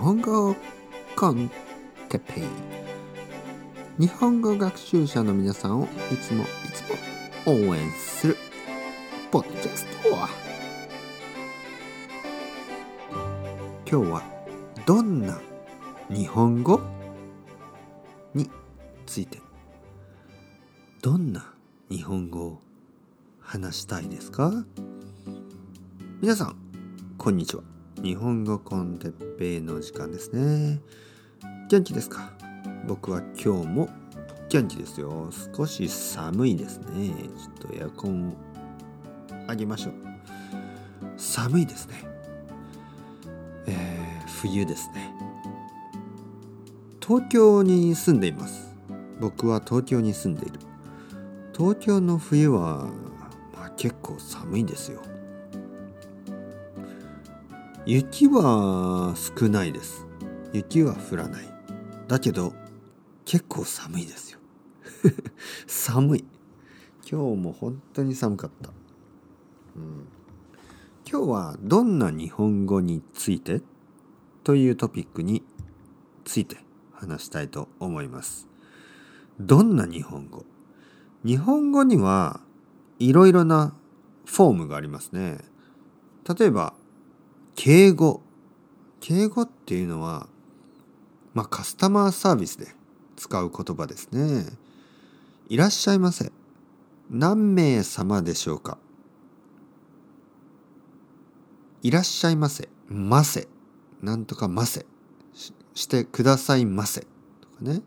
[0.00, 0.56] 本語
[1.14, 1.50] コン
[2.08, 2.44] テペイ。
[3.98, 8.36] 日本語学習者の皆さんをいつもいつも応援する
[9.30, 10.08] ポッドキャスト
[13.90, 14.22] 今日は
[14.86, 15.38] どんな
[16.08, 16.80] 日本語
[18.32, 18.50] に
[19.04, 19.38] ついて
[21.02, 21.52] どんな
[21.90, 22.62] 日本語を
[23.38, 24.64] 話したいですか？
[26.22, 26.56] 皆さん
[27.18, 27.62] こんにちは。
[28.02, 30.80] 日本語コンテッペイの時間ですね。
[31.68, 32.32] 元気ですか？
[32.86, 33.90] 僕は今日も
[34.48, 35.28] 元気ですよ。
[35.54, 37.12] 少し寒いですね。
[37.58, 38.32] ちょっとエアコンを
[39.46, 39.92] あげましょう。
[41.18, 42.04] 寒いですね。
[43.66, 45.12] えー、冬ですね。
[47.06, 48.74] 東京に住んでいます。
[49.20, 50.58] 僕は東京に住んでいる。
[51.54, 52.88] 東京の冬は、
[53.54, 55.02] まあ、結構寒いですよ。
[57.86, 60.06] 雪は少ないです。
[60.52, 61.44] 雪は降らない。
[62.08, 62.52] だけど
[63.24, 64.38] 結構寒いですよ。
[65.66, 66.24] 寒い。
[67.10, 68.70] 今日も本当に寒かった、
[69.74, 70.06] うん、
[71.10, 73.62] 今日はどんな日本語について？
[74.44, 75.42] というトピックに
[76.24, 76.58] ついて
[76.92, 78.46] 話したいと思います。
[79.40, 80.44] どんな日本語？
[81.24, 82.40] 日本語には
[82.98, 83.74] いろいろな
[84.26, 85.38] フォームがありますね。
[86.38, 86.74] 例えば
[87.54, 88.22] 敬語。
[89.00, 90.28] 敬語っていうのは
[91.34, 92.68] まあカスタマーサービスで
[93.16, 94.46] 使う言葉ですね。
[95.48, 96.32] いらっしゃいませ。
[97.10, 98.78] 何名様でしょうか。
[101.82, 102.68] いらっしゃいませ。
[102.88, 103.48] ませ。
[104.02, 104.86] なんとかませ。
[105.74, 107.00] してくださいませ。
[107.00, 107.08] とか
[107.60, 107.82] ね。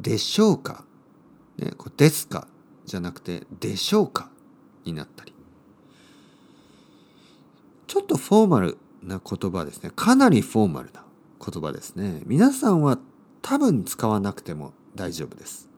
[0.00, 0.84] でしょうか、
[1.56, 2.46] ね、こうですか。
[2.86, 4.30] じゃなくてでしょうか。
[4.84, 5.34] になったり。
[7.88, 9.90] ちょっとフォーマルな言葉ですね。
[9.96, 11.04] かなりフォーマルな
[11.44, 12.22] 言葉ですね。
[12.26, 12.98] 皆さんは
[13.42, 15.68] 多分使わなくても大丈夫です。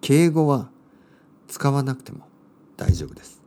[0.00, 0.70] 敬語は
[1.46, 2.26] 使わなくても
[2.78, 3.42] 大丈夫です。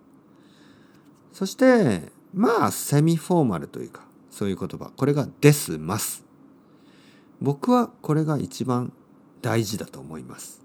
[1.34, 4.92] そして、まあ、セミフォーマルというか、そういう言葉。
[4.96, 6.24] これがです、ます。
[7.42, 8.94] 僕はこれが一番
[9.42, 10.62] 大事だと思います。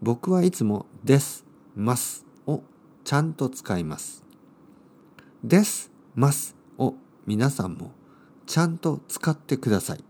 [0.00, 1.44] 僕はいつもです、
[1.76, 2.62] ますを
[3.04, 4.24] ちゃんと使います。
[5.44, 5.89] です、
[6.20, 6.94] ますを
[7.26, 7.92] 皆さんも
[8.46, 10.04] ちゃんと使ってください。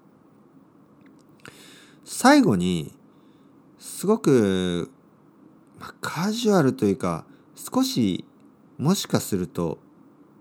[2.05, 2.93] 最後に
[3.79, 4.91] すごく、
[5.79, 8.25] まあ、カジュアルというか少し
[8.79, 9.79] もしかすると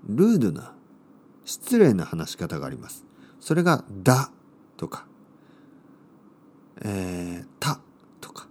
[0.08, 0.74] ルードな
[1.46, 3.06] 失礼な話し方があります。
[3.40, 4.32] それが「だ」
[4.76, 5.06] とか
[6.82, 7.80] 「えー、た」
[8.20, 8.48] とか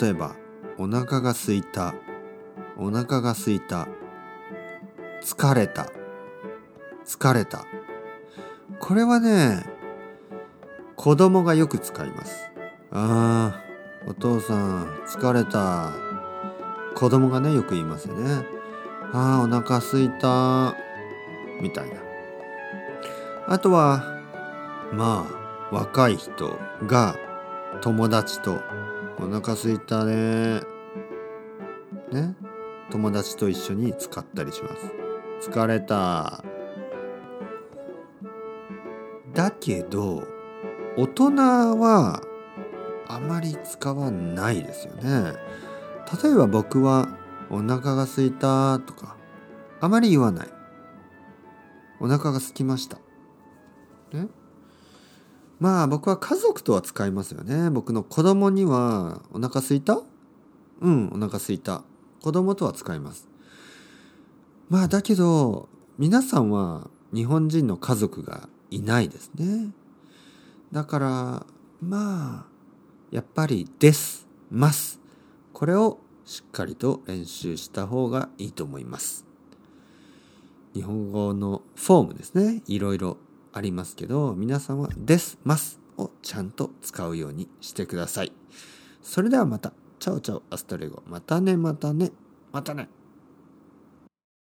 [0.00, 0.36] 例えば
[0.76, 1.94] 「お腹がすいた」
[2.76, 3.88] 「お腹がすいた」
[5.22, 5.86] 「疲れた」
[7.08, 7.64] 疲れた。
[8.80, 9.64] これはね、
[10.94, 12.50] 子供がよく使います。
[12.92, 13.62] ああ、
[14.06, 15.92] お父さん、疲れた。
[16.94, 18.46] 子供がね、よく言いますよね。
[19.12, 20.74] ああ、お腹すいた。
[21.62, 21.96] みたいな。
[23.46, 24.04] あとは、
[24.92, 25.26] ま
[25.70, 27.16] あ、若い人が
[27.80, 28.60] 友達と
[29.18, 30.60] お腹すいたね。
[32.12, 32.36] ね？
[32.90, 35.07] 友達と一緒に使ったりします。
[35.40, 36.44] 疲れた。
[39.34, 40.24] だけど
[40.96, 41.32] 大人
[41.78, 42.22] は
[43.06, 45.34] あまり使わないですよね。
[46.22, 47.08] 例えば僕は
[47.50, 49.16] お腹が空いたとか
[49.80, 50.48] あまり言わない。
[52.00, 52.98] お腹が空きました。
[54.12, 54.28] ね？
[55.60, 57.70] まあ僕は家族とは使いますよね。
[57.70, 60.00] 僕の子供にはお腹空いた？
[60.80, 61.82] うん、お腹空いた。
[62.22, 63.28] 子供とは使います。
[64.68, 69.72] まあだけど皆さんは日本人の家族がいないですね。
[70.72, 71.46] だから
[71.80, 72.46] まあ
[73.10, 75.00] やっぱり「です」「ます」
[75.54, 79.24] これをしっかりと練習した方がいいと思います。
[80.74, 83.16] 日本語のフォームですねいろいろ
[83.52, 88.32] ありますけど皆さんは「です」「ます」をちゃんと使うようにしてください。
[89.02, 89.72] それではまた。
[89.98, 91.02] チャオチャオアストレゴ。
[91.06, 92.12] またねまたね
[92.52, 92.88] またね。